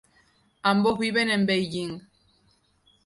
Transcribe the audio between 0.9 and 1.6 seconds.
viven en